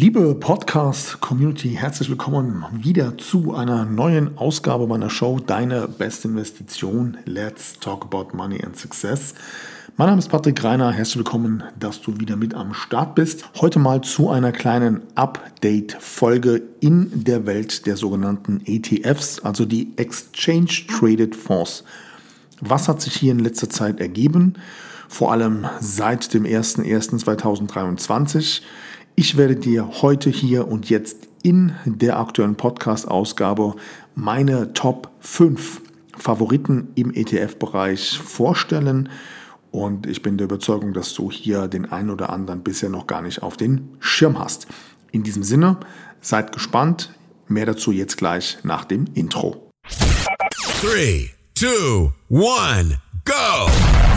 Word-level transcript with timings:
Liebe 0.00 0.36
Podcast-Community, 0.36 1.70
herzlich 1.70 2.08
willkommen 2.08 2.64
wieder 2.70 3.18
zu 3.18 3.56
einer 3.56 3.84
neuen 3.84 4.38
Ausgabe 4.38 4.86
meiner 4.86 5.10
Show 5.10 5.40
Deine 5.40 5.88
beste 5.88 6.28
Investition. 6.28 7.16
Let's 7.24 7.80
talk 7.80 8.04
about 8.04 8.28
money 8.32 8.64
and 8.64 8.76
success. 8.76 9.34
Mein 9.96 10.06
Name 10.06 10.20
ist 10.20 10.28
Patrick 10.28 10.62
Reiner. 10.62 10.92
Herzlich 10.92 11.16
willkommen, 11.16 11.64
dass 11.80 12.00
du 12.00 12.20
wieder 12.20 12.36
mit 12.36 12.54
am 12.54 12.74
Start 12.74 13.16
bist. 13.16 13.50
Heute 13.60 13.80
mal 13.80 14.02
zu 14.02 14.30
einer 14.30 14.52
kleinen 14.52 15.00
Update-Folge 15.16 16.62
in 16.78 17.24
der 17.24 17.44
Welt 17.46 17.84
der 17.84 17.96
sogenannten 17.96 18.60
ETFs, 18.66 19.40
also 19.40 19.64
die 19.64 19.94
Exchange 19.96 20.86
Traded 20.96 21.34
Fonds. 21.34 21.82
Was 22.60 22.86
hat 22.86 23.02
sich 23.02 23.14
hier 23.14 23.32
in 23.32 23.40
letzter 23.40 23.68
Zeit 23.68 23.98
ergeben? 23.98 24.54
Vor 25.08 25.32
allem 25.32 25.66
seit 25.80 26.32
dem 26.34 26.44
01.01.2023. 26.44 28.60
Ich 29.18 29.36
werde 29.36 29.56
dir 29.56 30.00
heute 30.00 30.30
hier 30.30 30.68
und 30.68 30.88
jetzt 30.90 31.26
in 31.42 31.74
der 31.84 32.20
aktuellen 32.20 32.54
Podcast-Ausgabe 32.54 33.74
meine 34.14 34.72
Top 34.74 35.10
5 35.18 35.80
Favoriten 36.16 36.92
im 36.94 37.12
ETF-Bereich 37.12 38.16
vorstellen. 38.16 39.08
Und 39.72 40.06
ich 40.06 40.22
bin 40.22 40.38
der 40.38 40.44
Überzeugung, 40.44 40.92
dass 40.92 41.14
du 41.14 41.32
hier 41.32 41.66
den 41.66 41.90
einen 41.90 42.10
oder 42.10 42.30
anderen 42.30 42.62
bisher 42.62 42.90
noch 42.90 43.08
gar 43.08 43.20
nicht 43.20 43.42
auf 43.42 43.56
den 43.56 43.88
Schirm 43.98 44.38
hast. 44.38 44.68
In 45.10 45.24
diesem 45.24 45.42
Sinne, 45.42 45.78
seid 46.20 46.52
gespannt. 46.52 47.12
Mehr 47.48 47.66
dazu 47.66 47.90
jetzt 47.90 48.18
gleich 48.18 48.58
nach 48.62 48.84
dem 48.84 49.06
Intro. 49.14 49.68
3, 50.80 51.28
2, 51.56 52.12
1. 52.30 52.94
go. 53.24 53.87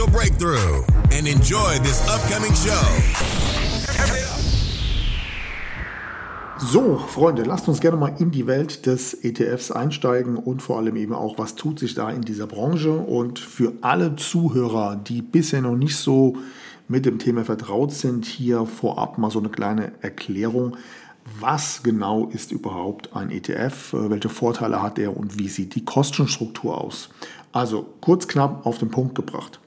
breakthrough 0.00 0.82
and 1.12 1.28
enjoy 1.28 1.78
this 1.80 2.00
upcoming 2.08 2.54
show. 2.54 2.72
So, 6.58 6.96
Freunde, 6.96 7.42
lasst 7.42 7.68
uns 7.68 7.80
gerne 7.80 7.98
mal 7.98 8.14
in 8.18 8.30
die 8.30 8.46
Welt 8.46 8.86
des 8.86 9.12
ETFs 9.12 9.70
einsteigen 9.70 10.36
und 10.36 10.62
vor 10.62 10.78
allem 10.78 10.96
eben 10.96 11.12
auch, 11.12 11.36
was 11.36 11.56
tut 11.56 11.78
sich 11.78 11.94
da 11.94 12.08
in 12.08 12.22
dieser 12.22 12.46
Branche. 12.46 12.92
Und 12.92 13.38
für 13.38 13.74
alle 13.82 14.16
Zuhörer, 14.16 14.96
die 14.96 15.20
bisher 15.20 15.60
noch 15.60 15.76
nicht 15.76 15.96
so 15.96 16.36
mit 16.88 17.04
dem 17.04 17.18
Thema 17.18 17.44
vertraut 17.44 17.92
sind, 17.92 18.24
hier 18.24 18.64
vorab 18.64 19.18
mal 19.18 19.30
so 19.30 19.40
eine 19.40 19.50
kleine 19.50 19.92
Erklärung. 20.00 20.78
Was 21.38 21.82
genau 21.82 22.28
ist 22.28 22.50
überhaupt 22.50 23.14
ein 23.14 23.30
ETF? 23.30 23.92
Welche 23.92 24.30
Vorteile 24.30 24.80
hat 24.80 24.98
er 24.98 25.14
und 25.14 25.38
wie 25.38 25.48
sieht 25.48 25.74
die 25.74 25.84
Kostenstruktur 25.84 26.80
aus? 26.80 27.10
Also 27.52 27.86
kurz 28.00 28.26
knapp 28.26 28.64
auf 28.64 28.78
den 28.78 28.90
Punkt 28.90 29.14
gebracht. 29.14 29.60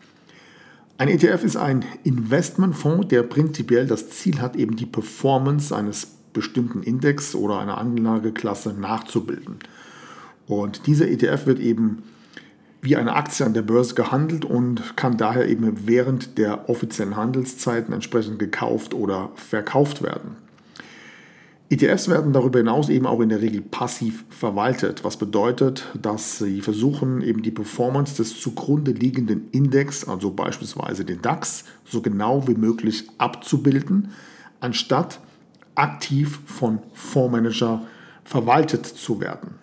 Ein 0.98 1.10
ETF 1.10 1.44
ist 1.44 1.58
ein 1.58 1.84
Investmentfonds, 2.04 3.10
der 3.10 3.24
prinzipiell 3.24 3.86
das 3.86 4.10
Ziel 4.10 4.40
hat, 4.40 4.56
eben 4.56 4.78
die 4.78 4.86
Performance 4.86 5.76
eines 5.76 6.08
bestimmten 6.32 6.84
Index 6.84 7.36
oder 7.36 7.60
einer 7.60 7.78
Anlageklasse 7.78 8.74
nachzubilden. 8.74 9.60
Und 10.48 10.88
dieser 10.88 11.08
ETF 11.10 11.48
wird 11.48 11.60
eben 11.60 12.04
wie 12.82 12.96
eine 12.96 13.16
Aktie 13.16 13.46
an 13.46 13.54
der 13.54 13.64
Börse 13.64 13.96
gehandelt 13.96 14.46
und 14.46 14.96
kann 14.96 15.18
daher 15.18 15.50
eben 15.50 15.88
während 15.88 16.38
der 16.38 16.70
offiziellen 16.70 17.18
Handelszeiten 17.18 17.94
entsprechend 17.94 18.40
gekauft 18.40 18.94
oder 18.94 19.32
verkauft 19.36 20.02
werden. 20.02 20.38
ETFs 21.68 22.08
werden 22.08 22.32
darüber 22.32 22.60
hinaus 22.60 22.90
eben 22.90 23.08
auch 23.08 23.20
in 23.22 23.30
der 23.30 23.42
Regel 23.42 23.62
passiv 23.62 24.24
verwaltet, 24.30 25.04
was 25.04 25.18
bedeutet, 25.18 25.86
dass 26.00 26.38
sie 26.38 26.62
versuchen, 26.62 27.22
eben 27.22 27.42
die 27.42 27.50
Performance 27.50 28.16
des 28.18 28.40
zugrunde 28.40 28.92
liegenden 28.92 29.50
Index, 29.52 30.08
also 30.08 30.30
beispielsweise 30.30 31.06
den 31.06 31.24
DAX, 31.24 31.66
so 31.84 32.02
genau 32.02 32.48
wie 32.48 32.54
möglich 32.54 33.08
abzubilden, 33.18 34.12
anstatt 34.60 35.20
aktiv 35.74 36.40
von 36.46 36.80
Fondsmanager 36.94 37.82
verwaltet 38.24 38.86
zu 38.86 39.20
werden. 39.20 39.56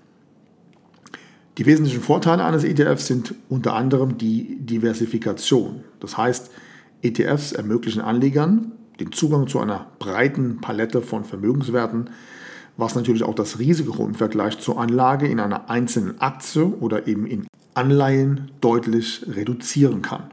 Die 1.59 1.67
wesentlichen 1.67 2.01
Vorteile 2.01 2.45
eines 2.45 2.65
ETFs 2.65 3.07
sind 3.07 3.35
unter 3.49 3.75
anderem 3.75 4.19
die 4.19 4.57
Diversifikation. 4.59 5.85
Das 6.01 6.17
heißt, 6.17 6.51
ETFs 7.03 7.53
ermöglichen 7.53 8.01
Anlegern 8.01 8.73
den 9.03 9.13
Zugang 9.13 9.49
zu 9.49 9.59
einer 9.59 9.87
breiten 9.99 10.61
Palette 10.61 11.03
von 11.03 11.25
Vermögenswerten, 11.25 12.11
was 12.77 12.95
natürlich 12.95 13.25
auch 13.25 13.35
das 13.35 13.59
Risiko 13.59 14.07
im 14.07 14.15
Vergleich 14.15 14.59
zur 14.59 14.81
Anlage 14.81 15.27
in 15.27 15.41
einer 15.41 15.69
einzelnen 15.69 16.21
Aktie 16.21 16.65
oder 16.65 17.09
eben 17.09 17.27
in 17.27 17.47
Anleihen 17.75 18.53
deutlich 18.61 19.27
reduzieren 19.29 20.03
kann. 20.03 20.31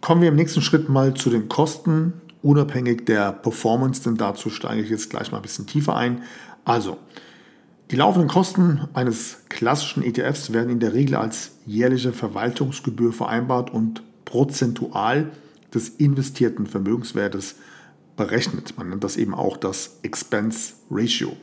Kommen 0.00 0.20
wir 0.20 0.28
im 0.28 0.36
nächsten 0.36 0.62
Schritt 0.62 0.88
mal 0.88 1.14
zu 1.14 1.30
den 1.30 1.48
Kosten, 1.48 2.14
unabhängig 2.42 3.06
der 3.06 3.32
Performance, 3.32 4.02
denn 4.02 4.16
dazu 4.16 4.50
steige 4.50 4.82
ich 4.82 4.90
jetzt 4.90 5.10
gleich 5.10 5.30
mal 5.30 5.38
ein 5.38 5.42
bisschen 5.42 5.66
tiefer 5.66 5.96
ein. 5.96 6.22
Also, 6.64 6.96
die 7.92 7.96
laufenden 7.96 8.28
Kosten 8.28 8.88
eines 8.94 9.44
klassischen 9.48 10.02
ETFs 10.02 10.52
werden 10.52 10.70
in 10.70 10.80
der 10.80 10.92
Regel 10.92 11.14
als 11.14 11.52
jährliche 11.66 12.12
Verwaltungsgebühr 12.12 13.12
vereinbart 13.12 13.72
und 13.72 14.02
prozentual 14.24 15.30
des 15.72 15.88
investierten 15.88 16.66
Vermögenswertes 16.66 17.56
berechnet. 18.16 18.76
Man 18.76 18.88
nennt 18.88 19.04
das 19.04 19.16
eben 19.16 19.34
auch 19.34 19.56
das 19.56 19.98
Expense 20.02 20.74
Ratio. 20.90 21.36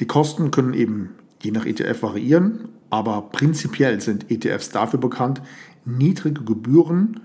Die 0.00 0.06
Kosten 0.06 0.50
können 0.50 0.74
eben 0.74 1.14
je 1.42 1.50
nach 1.50 1.66
ETF 1.66 2.02
variieren, 2.02 2.68
aber 2.90 3.22
prinzipiell 3.32 4.00
sind 4.00 4.30
ETFs 4.30 4.70
dafür 4.70 5.00
bekannt, 5.00 5.42
niedrige 5.84 6.42
Gebühren 6.44 7.20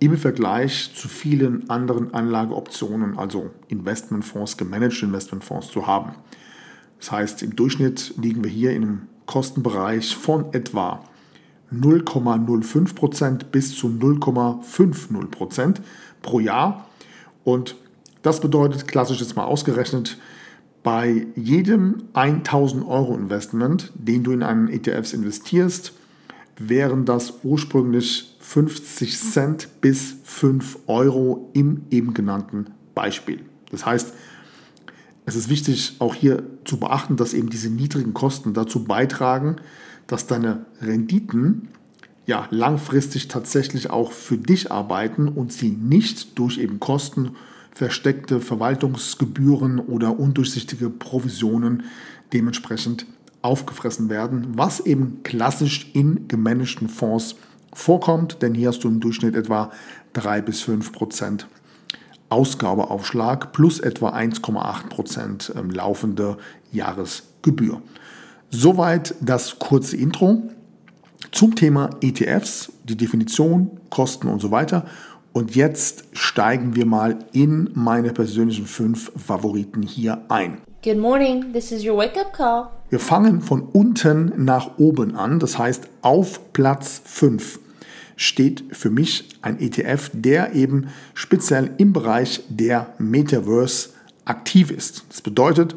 im 0.00 0.16
Vergleich 0.16 0.92
zu 0.94 1.08
vielen 1.08 1.68
anderen 1.70 2.12
Anlageoptionen, 2.14 3.18
also 3.18 3.50
Investmentfonds, 3.68 4.56
gemanagte 4.56 5.04
Investmentfonds 5.04 5.68
zu 5.68 5.86
haben. 5.86 6.14
Das 6.98 7.12
heißt, 7.12 7.42
im 7.42 7.54
Durchschnitt 7.56 8.14
liegen 8.20 8.42
wir 8.44 8.50
hier 8.50 8.72
in 8.72 8.82
einem 8.82 9.02
Kostenbereich 9.26 10.16
von 10.16 10.52
etwa 10.52 11.04
0,05% 11.72 13.44
bis 13.50 13.76
zu 13.76 13.88
0,50% 13.88 15.76
pro 16.22 16.40
Jahr. 16.40 16.86
Und 17.44 17.76
das 18.22 18.40
bedeutet, 18.40 18.88
klassisch 18.88 19.20
jetzt 19.20 19.36
mal 19.36 19.44
ausgerechnet, 19.44 20.18
bei 20.82 21.26
jedem 21.34 22.04
1000 22.12 22.86
Euro 22.86 23.14
Investment, 23.14 23.92
den 23.94 24.22
du 24.22 24.32
in 24.32 24.42
einen 24.42 24.68
ETFs 24.68 25.12
investierst, 25.12 25.92
wären 26.58 27.04
das 27.04 27.40
ursprünglich 27.42 28.36
50 28.40 29.18
Cent 29.18 29.68
bis 29.80 30.16
5 30.24 30.80
Euro 30.86 31.50
im 31.54 31.82
eben 31.90 32.14
genannten 32.14 32.66
Beispiel. 32.94 33.40
Das 33.70 33.86
heißt, 33.86 34.12
es 35.26 35.36
ist 35.36 35.48
wichtig 35.48 35.96
auch 36.00 36.14
hier 36.14 36.42
zu 36.64 36.78
beachten, 36.78 37.16
dass 37.16 37.32
eben 37.32 37.48
diese 37.48 37.70
niedrigen 37.70 38.12
Kosten 38.12 38.52
dazu 38.52 38.84
beitragen, 38.84 39.56
dass 40.06 40.26
deine 40.26 40.66
Renditen 40.82 41.68
ja 42.26 42.46
langfristig 42.50 43.28
tatsächlich 43.28 43.90
auch 43.90 44.12
für 44.12 44.38
dich 44.38 44.70
arbeiten 44.70 45.28
und 45.28 45.52
sie 45.52 45.70
nicht 45.70 46.38
durch 46.38 46.58
eben 46.58 46.80
Kosten, 46.80 47.32
versteckte 47.72 48.40
Verwaltungsgebühren 48.40 49.80
oder 49.80 50.18
undurchsichtige 50.18 50.90
Provisionen 50.90 51.84
dementsprechend 52.32 53.06
aufgefressen 53.42 54.08
werden, 54.08 54.46
was 54.54 54.80
eben 54.80 55.22
klassisch 55.22 55.90
in 55.92 56.28
gemanagten 56.28 56.88
Fonds 56.88 57.36
vorkommt, 57.74 58.40
denn 58.40 58.54
hier 58.54 58.68
hast 58.68 58.84
du 58.84 58.88
im 58.88 59.00
Durchschnitt 59.00 59.34
etwa 59.34 59.70
3 60.14 60.40
bis 60.42 60.62
5 60.62 60.92
Prozent 60.92 61.48
Ausgabeaufschlag 62.30 63.52
plus 63.52 63.80
etwa 63.80 64.10
1,8 64.10 64.88
Prozent 64.88 65.52
ähm, 65.56 65.70
laufende 65.70 66.38
Jahresgebühr. 66.72 67.82
Soweit 68.50 69.14
das 69.20 69.58
kurze 69.58 69.96
Intro 69.96 70.50
zum 71.34 71.56
Thema 71.56 71.90
ETFs, 72.00 72.72
die 72.84 72.96
Definition, 72.96 73.70
Kosten 73.90 74.28
und 74.28 74.40
so 74.40 74.50
weiter. 74.50 74.86
Und 75.32 75.56
jetzt 75.56 76.04
steigen 76.12 76.76
wir 76.76 76.86
mal 76.86 77.18
in 77.32 77.70
meine 77.74 78.12
persönlichen 78.12 78.66
fünf 78.66 79.10
Favoriten 79.16 79.82
hier 79.82 80.22
ein. 80.28 80.58
Good 80.84 80.98
morning, 80.98 81.52
this 81.52 81.72
is 81.72 81.84
your 81.84 81.96
wake-up 81.96 82.32
call. 82.32 82.68
Wir 82.88 83.00
fangen 83.00 83.40
von 83.40 83.62
unten 83.62 84.32
nach 84.44 84.78
oben 84.78 85.16
an, 85.16 85.40
das 85.40 85.58
heißt 85.58 85.88
auf 86.02 86.52
Platz 86.52 87.02
5 87.04 87.58
steht 88.16 88.62
für 88.70 88.90
mich 88.90 89.28
ein 89.42 89.58
ETF, 89.58 90.10
der 90.12 90.54
eben 90.54 90.86
speziell 91.14 91.72
im 91.78 91.92
Bereich 91.92 92.44
der 92.48 92.94
Metaverse 92.98 93.88
aktiv 94.24 94.70
ist. 94.70 95.04
Das 95.08 95.20
bedeutet, 95.20 95.74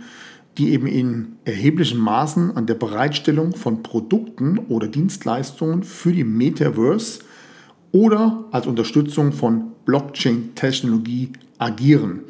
die 0.58 0.72
eben 0.72 0.88
in 0.88 1.38
erheblichen 1.46 2.00
Maßen 2.00 2.56
an 2.56 2.66
der 2.66 2.74
Bereitstellung 2.74 3.56
von 3.56 3.84
Produkten 3.84 4.58
oder 4.58 4.88
Dienstleistungen 4.88 5.84
für 5.84 6.12
die 6.12 6.24
Metaverse 6.24 7.20
oder 7.92 8.46
als 8.52 8.68
Unterstützung 8.68 9.32
von 9.32 9.72
Blockchain-Technologie 9.86 11.32
agieren. 11.58 12.22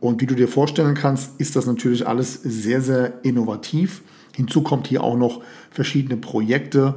Und 0.00 0.20
wie 0.20 0.26
du 0.26 0.34
dir 0.34 0.48
vorstellen 0.48 0.94
kannst, 0.94 1.40
ist 1.40 1.56
das 1.56 1.66
natürlich 1.66 2.06
alles 2.06 2.34
sehr, 2.42 2.82
sehr 2.82 3.24
innovativ. 3.24 4.02
Hinzu 4.34 4.62
kommt 4.62 4.86
hier 4.86 5.02
auch 5.02 5.16
noch 5.16 5.40
verschiedene 5.70 6.18
Projekte, 6.18 6.96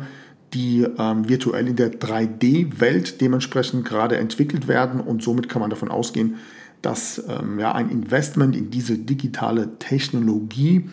die 0.53 0.85
ähm, 0.97 1.27
virtuell 1.27 1.67
in 1.67 1.75
der 1.75 1.91
3D-Welt 1.91 3.21
dementsprechend 3.21 3.85
gerade 3.85 4.17
entwickelt 4.17 4.67
werden. 4.67 4.99
Und 4.99 5.21
somit 5.21 5.49
kann 5.49 5.61
man 5.61 5.69
davon 5.69 5.89
ausgehen, 5.89 6.35
dass 6.81 7.23
ähm, 7.27 7.59
ja, 7.59 7.73
ein 7.73 7.89
Investment 7.89 8.55
in 8.55 8.69
diese 8.69 8.97
digitale 8.97 9.77
Technologie 9.79 10.89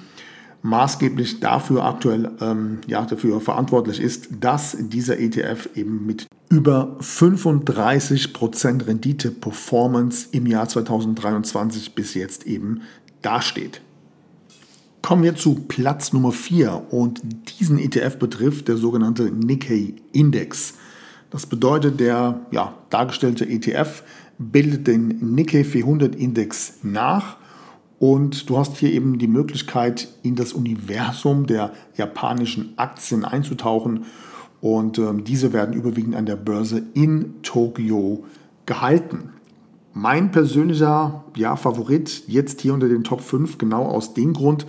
maßgeblich 0.62 1.40
dafür 1.40 1.84
aktuell 1.84 2.30
ähm, 2.40 2.78
ja, 2.86 3.04
dafür 3.04 3.40
verantwortlich 3.40 4.00
ist, 4.00 4.28
dass 4.40 4.76
dieser 4.78 5.20
ETF 5.20 5.68
eben 5.74 6.06
mit 6.06 6.26
über 6.48 6.96
35% 7.00 8.86
Rendite 8.86 9.30
Performance 9.30 10.28
im 10.32 10.46
Jahr 10.46 10.66
2023 10.68 11.94
bis 11.94 12.14
jetzt 12.14 12.46
eben 12.46 12.80
dasteht. 13.20 13.82
Kommen 15.04 15.22
wir 15.22 15.36
zu 15.36 15.56
Platz 15.68 16.14
Nummer 16.14 16.32
4 16.32 16.86
und 16.88 17.20
diesen 17.60 17.78
ETF 17.78 18.16
betrifft 18.16 18.68
der 18.68 18.78
sogenannte 18.78 19.24
Nikkei 19.24 19.92
Index. 20.12 20.76
Das 21.28 21.44
bedeutet, 21.44 22.00
der 22.00 22.46
ja, 22.52 22.72
dargestellte 22.88 23.46
ETF 23.46 24.02
bildet 24.38 24.86
den 24.86 25.34
Nikkei 25.34 25.62
400 25.62 26.14
Index 26.14 26.78
nach 26.82 27.36
und 27.98 28.48
du 28.48 28.56
hast 28.56 28.78
hier 28.78 28.94
eben 28.94 29.18
die 29.18 29.28
Möglichkeit, 29.28 30.08
in 30.22 30.36
das 30.36 30.54
Universum 30.54 31.46
der 31.46 31.74
japanischen 31.98 32.72
Aktien 32.78 33.26
einzutauchen 33.26 34.06
und 34.62 34.96
ähm, 34.96 35.22
diese 35.22 35.52
werden 35.52 35.74
überwiegend 35.74 36.14
an 36.14 36.24
der 36.24 36.36
Börse 36.36 36.82
in 36.94 37.42
Tokio 37.42 38.24
gehalten. 38.64 39.34
Mein 39.96 40.32
persönlicher 40.32 41.22
ja, 41.36 41.54
Favorit 41.54 42.24
jetzt 42.26 42.60
hier 42.60 42.74
unter 42.74 42.88
den 42.88 43.04
Top 43.04 43.20
5 43.20 43.58
genau 43.58 43.84
aus 43.84 44.12
dem 44.12 44.32
Grund, 44.32 44.66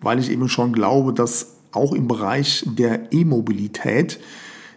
weil 0.00 0.20
ich 0.20 0.30
eben 0.30 0.48
schon 0.48 0.72
glaube, 0.72 1.12
dass 1.12 1.56
auch 1.72 1.92
im 1.92 2.06
Bereich 2.06 2.64
der 2.66 3.12
E-Mobilität 3.12 4.20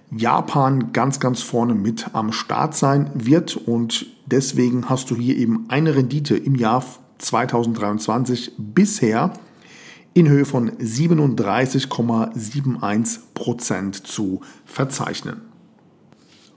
Japan 0.10 0.94
ganz, 0.94 1.19
ganz 1.19 1.44
vorne 1.44 1.75
mit 1.75 2.07
am 2.13 2.31
Start 2.31 2.75
sein 2.75 3.12
wird 3.13 3.56
und 3.56 4.07
deswegen 4.25 4.90
hast 4.90 5.12
du 5.12 5.16
hier 5.16 5.38
eben 5.38 5.66
eine 5.69 5.96
Rendite 5.96 6.38
im 6.38 6.56
Jahr 6.56 6.84
2023 7.19 8.54
bisher 8.57 9.31
in 10.16 10.28
Höhe 10.28 10.46
von 10.46 10.72
37,71 10.72 13.19
Prozent 13.36 14.07
zu 14.07 14.42
verzeichnen. 14.66 15.53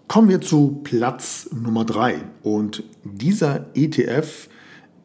Kommen 0.08 0.28
wir 0.28 0.40
zu 0.40 0.82
Platz 0.84 1.50
Nummer 1.52 1.84
3 1.84 2.22
und 2.44 2.84
dieser 3.02 3.66
ETF 3.74 4.48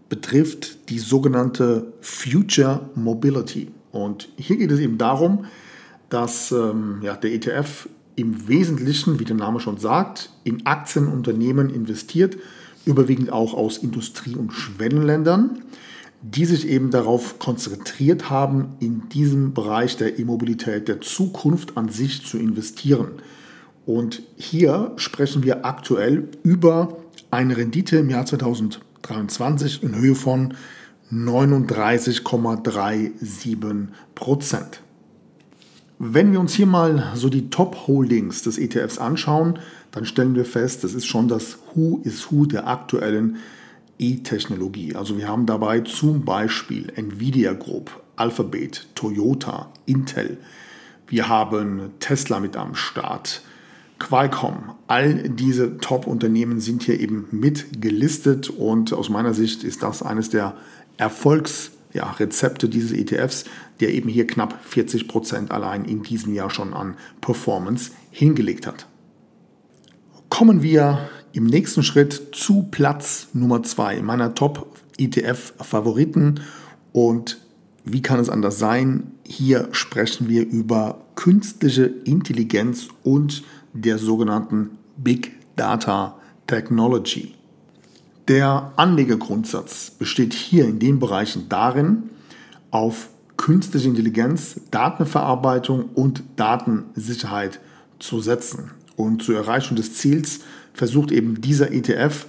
betrifft 0.10 0.90
die 0.90 1.00
sogenannte 1.00 1.94
Future 2.02 2.92
Mobility. 2.94 3.72
Und 3.92 4.30
hier 4.38 4.58
geht 4.58 4.70
es 4.70 4.80
eben 4.80 5.00
darum, 5.00 5.46
dass 6.10 6.52
ähm, 6.52 7.00
ja, 7.02 7.16
der 7.16 7.34
ETF 7.34 7.90
im 8.16 8.48
Wesentlichen, 8.48 9.20
wie 9.20 9.26
der 9.26 9.36
Name 9.36 9.60
schon 9.60 9.80
sagt, 9.80 10.30
in 10.44 10.68
Aktienunternehmen 10.68 11.72
investiert, 11.72 12.38
überwiegend 12.86 13.32
auch 13.32 13.56
aus 13.56 13.80
Industrie- 13.80 14.36
und 14.36 14.54
Schwellenländern, 14.54 15.64
die 16.22 16.46
sich 16.46 16.68
eben 16.68 16.92
darauf 16.92 17.40
konzentriert 17.40 18.30
haben, 18.30 18.76
in 18.80 19.10
diesem 19.10 19.56
Bereich 19.56 19.98
der 19.98 20.20
E-Mobilität 20.20 20.88
der 20.88 21.02
Zukunft 21.02 21.76
an 21.76 21.90
sich 21.90 22.24
zu 22.24 22.38
investieren. 22.38 23.14
Und 23.96 24.22
hier 24.38 24.94
sprechen 24.96 25.44
wir 25.44 25.66
aktuell 25.66 26.30
über 26.44 26.98
eine 27.30 27.58
Rendite 27.58 27.98
im 27.98 28.10
Jahr 28.10 28.26
2020 28.26 28.92
23 29.02 29.84
in 29.84 29.96
Höhe 29.96 30.16
von 30.16 30.54
39,37 31.12 33.88
Prozent. 34.16 34.80
Wenn 36.00 36.32
wir 36.32 36.40
uns 36.40 36.54
hier 36.54 36.66
mal 36.66 37.12
so 37.16 37.28
die 37.30 37.50
Top-Holdings 37.50 38.44
des 38.44 38.58
ETFs 38.58 38.98
anschauen, 38.98 39.60
dann 39.92 40.06
stellen 40.06 40.36
wir 40.36 40.46
fest, 40.46 40.86
das 40.86 40.94
ist 40.94 41.06
schon 41.06 41.28
das 41.28 41.58
Who 41.74 42.00
is 42.04 42.32
Who 42.32 42.46
der 42.46 42.68
aktuellen 42.68 43.36
E-Technologie. 44.00 44.96
Also 44.96 45.18
wir 45.18 45.28
haben 45.28 45.46
dabei 45.46 45.82
zum 45.82 46.24
Beispiel 46.26 46.92
Nvidia 46.96 47.52
Group, 47.54 47.92
Alphabet, 48.16 48.88
Toyota, 48.96 49.72
Intel. 49.86 50.38
Wir 51.08 51.28
haben 51.28 51.92
Tesla 52.00 52.40
mit 52.40 52.56
am 52.56 52.74
Start. 52.74 53.42
Qualcomm, 54.02 54.74
all 54.88 55.30
diese 55.30 55.78
Top-Unternehmen 55.78 56.60
sind 56.60 56.84
hier 56.84 57.00
eben 57.00 57.28
mit 57.30 57.82
gelistet 57.82 58.50
und 58.50 58.94
aus 58.94 59.10
meiner 59.10 59.36
Sicht 59.36 59.64
ist 59.64 59.84
das 59.84 60.02
eines 60.02 60.32
der 60.32 60.56
Erfolgsrezepte 60.98 62.66
ja, 62.66 62.72
dieses 62.72 62.92
ETFs, 62.92 63.46
der 63.80 63.94
eben 63.94 64.10
hier 64.10 64.26
knapp 64.26 64.60
40 64.66 65.08
Prozent 65.08 65.52
allein 65.52 65.86
in 65.86 66.02
diesem 66.02 66.34
Jahr 66.34 66.50
schon 66.50 66.74
an 66.74 66.96
Performance 67.22 67.92
hingelegt 68.10 68.66
hat. 68.66 68.88
Kommen 70.30 70.64
wir 70.64 71.08
im 71.32 71.46
nächsten 71.46 71.84
Schritt 71.84 72.30
zu 72.34 72.64
Platz 72.72 73.28
Nummer 73.34 73.62
2 73.62 74.02
meiner 74.02 74.34
Top-ETF-Favoriten 74.34 76.40
und 76.92 77.38
wie 77.84 78.02
kann 78.02 78.20
es 78.20 78.30
anders 78.30 78.58
sein? 78.58 79.12
Hier 79.24 79.70
sprechen 79.72 80.28
wir 80.28 80.48
über 80.48 81.06
künstliche 81.16 81.86
Intelligenz 81.86 82.88
und 83.04 83.44
der 83.74 83.98
sogenannten 83.98 84.78
Big 84.98 85.34
Data 85.56 86.18
Technology. 86.48 87.36
Der 88.28 88.72
Anlegergrundsatz 88.76 89.92
besteht 89.92 90.34
hier 90.34 90.66
in 90.66 90.80
den 90.80 91.00
Bereichen 91.00 91.50
darin, 91.50 92.10
auf 92.70 93.10
künstliche 93.38 93.90
Intelligenz, 93.90 94.62
Datenverarbeitung 94.70 95.90
und 95.96 96.24
Datensicherheit 96.36 97.60
zu 98.00 98.22
setzen. 98.22 98.72
Und 98.96 99.24
zur 99.24 99.36
Erreichung 99.36 99.76
des 99.76 99.96
Ziels 99.96 100.42
versucht 100.74 101.12
eben 101.12 101.42
dieser 101.42 101.72
ETF 101.72 102.28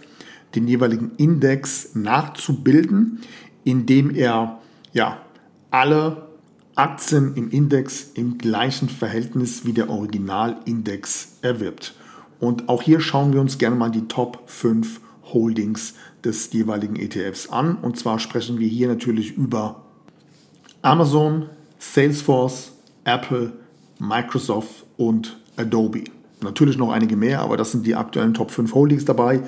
den 0.54 0.66
jeweiligen 0.66 1.12
Index 1.16 1.94
nachzubilden, 1.94 3.20
indem 3.64 4.10
er 4.14 4.58
ja, 4.92 5.18
alle 5.70 6.28
Aktien 6.74 7.34
im 7.34 7.50
Index 7.50 8.12
im 8.14 8.38
gleichen 8.38 8.88
Verhältnis 8.88 9.66
wie 9.66 9.72
der 9.72 9.90
Originalindex 9.90 11.38
erwirbt. 11.42 11.94
Und 12.40 12.68
auch 12.68 12.82
hier 12.82 13.00
schauen 13.00 13.32
wir 13.32 13.40
uns 13.40 13.58
gerne 13.58 13.76
mal 13.76 13.90
die 13.90 14.08
Top 14.08 14.42
5 14.46 15.00
Holdings 15.32 15.94
des 16.24 16.52
jeweiligen 16.52 16.96
ETFs 16.96 17.48
an. 17.50 17.76
Und 17.76 17.98
zwar 17.98 18.18
sprechen 18.18 18.58
wir 18.58 18.68
hier 18.68 18.88
natürlich 18.88 19.36
über 19.36 19.82
Amazon, 20.80 21.46
Salesforce, 21.78 22.72
Apple, 23.04 23.52
Microsoft 23.98 24.84
und 24.96 25.38
Adobe. 25.56 26.04
Natürlich 26.40 26.76
noch 26.76 26.90
einige 26.90 27.16
mehr, 27.16 27.40
aber 27.40 27.56
das 27.56 27.70
sind 27.72 27.86
die 27.86 27.94
aktuellen 27.94 28.34
Top 28.34 28.50
5 28.50 28.74
Holdings 28.74 29.04
dabei. 29.04 29.42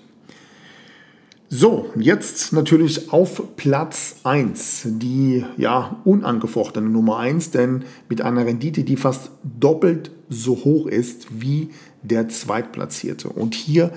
So, 1.49 1.89
jetzt 1.97 2.53
natürlich 2.53 3.11
auf 3.11 3.57
Platz 3.57 4.17
1, 4.23 4.83
die 4.85 5.43
ja 5.57 5.97
unangefochtene 6.05 6.87
Nummer 6.87 7.17
1, 7.17 7.49
denn 7.51 7.83
mit 8.07 8.21
einer 8.21 8.45
Rendite, 8.45 8.83
die 8.83 8.95
fast 8.95 9.31
doppelt 9.43 10.11
so 10.29 10.63
hoch 10.63 10.85
ist 10.85 11.41
wie 11.41 11.71
der 12.03 12.29
Zweitplatzierte. 12.29 13.27
Und 13.27 13.55
hier 13.55 13.91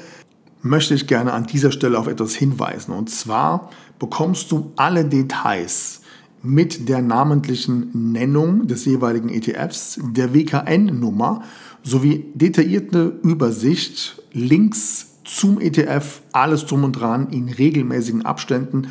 möchte 0.63 0.95
ich 0.95 1.07
gerne 1.07 1.35
an 1.35 1.47
dieser 1.47 1.71
Stelle 1.71 1.99
auf 1.99 2.07
etwas 2.07 2.35
hinweisen. 2.35 2.93
Und 2.93 3.11
zwar 3.11 3.69
bekommst 3.99 4.51
du 4.51 4.73
alle 4.77 5.05
Details 5.05 6.01
mit 6.45 6.89
der 6.89 7.03
namentlichen 7.03 8.13
Nennung 8.13 8.67
des 8.67 8.85
jeweiligen 8.85 9.31
ETFs, 9.31 10.01
der 10.03 10.35
WKN-Nummer 10.35 11.43
sowie 11.83 12.27
detaillierte 12.35 13.19
Übersicht, 13.23 14.23
Links 14.33 15.21
zum 15.25 15.61
ETF, 15.61 16.23
alles 16.33 16.67
drum 16.67 16.85
und 16.85 16.93
dran 16.93 17.31
in 17.31 17.49
regelmäßigen 17.49 18.27
Abständen 18.27 18.89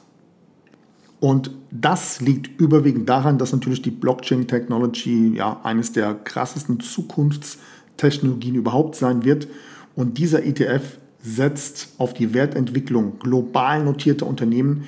Und 1.19 1.51
das 1.71 2.21
liegt 2.21 2.59
überwiegend 2.59 3.09
daran, 3.09 3.37
dass 3.37 3.51
natürlich 3.51 3.81
die 3.81 3.91
Blockchain-Technology 3.91 5.33
ja 5.35 5.59
eines 5.63 5.91
der 5.91 6.13
krassesten 6.13 6.79
Zukunftstechnologien 6.79 8.55
überhaupt 8.55 8.95
sein 8.95 9.23
wird. 9.23 9.47
Und 9.95 10.17
dieser 10.19 10.43
ETF 10.45 10.97
setzt 11.19 11.95
auf 11.97 12.13
die 12.13 12.33
Wertentwicklung 12.33 13.19
global 13.19 13.83
notierter 13.83 14.27
Unternehmen, 14.27 14.83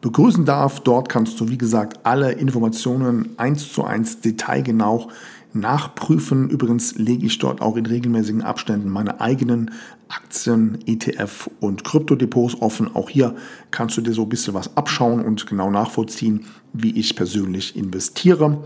begrüßen 0.00 0.44
darf. 0.44 0.78
Dort 0.78 1.08
kannst 1.08 1.40
du, 1.40 1.48
wie 1.48 1.58
gesagt, 1.58 2.06
alle 2.06 2.30
Informationen 2.30 3.30
eins 3.36 3.72
zu 3.72 3.82
eins 3.82 4.20
detailgenau 4.20 5.08
nachprüfen. 5.54 6.50
Übrigens 6.50 6.94
lege 6.98 7.26
ich 7.26 7.40
dort 7.40 7.60
auch 7.60 7.76
in 7.76 7.86
regelmäßigen 7.86 8.42
Abständen 8.42 8.90
meine 8.90 9.20
eigenen 9.20 9.72
Aktien, 10.08 10.78
ETF 10.86 11.50
und 11.58 11.82
Kryptodepots 11.82 12.62
offen. 12.62 12.94
Auch 12.94 13.10
hier 13.10 13.34
kannst 13.72 13.96
du 13.96 14.02
dir 14.02 14.12
so 14.12 14.22
ein 14.22 14.28
bisschen 14.28 14.54
was 14.54 14.76
abschauen 14.76 15.24
und 15.24 15.48
genau 15.48 15.68
nachvollziehen, 15.68 16.44
wie 16.72 16.96
ich 16.96 17.16
persönlich 17.16 17.74
investiere. 17.74 18.62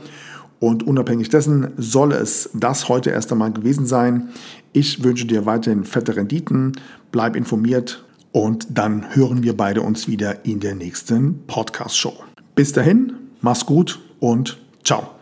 Und 0.62 0.86
unabhängig 0.86 1.28
dessen 1.28 1.72
soll 1.76 2.12
es 2.12 2.48
das 2.54 2.88
heute 2.88 3.10
erst 3.10 3.32
einmal 3.32 3.52
gewesen 3.52 3.84
sein. 3.84 4.28
Ich 4.72 5.02
wünsche 5.02 5.26
dir 5.26 5.44
weiterhin 5.44 5.82
fette 5.82 6.14
Renditen, 6.14 6.70
bleib 7.10 7.34
informiert 7.34 8.04
und 8.30 8.68
dann 8.70 9.16
hören 9.16 9.42
wir 9.42 9.56
beide 9.56 9.82
uns 9.82 10.06
wieder 10.06 10.44
in 10.44 10.60
der 10.60 10.76
nächsten 10.76 11.44
Podcast-Show. 11.48 12.14
Bis 12.54 12.72
dahin, 12.72 13.14
mach's 13.40 13.66
gut 13.66 13.98
und 14.20 14.56
ciao. 14.84 15.21